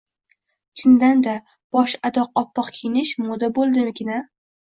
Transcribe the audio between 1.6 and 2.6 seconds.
bosh-adoq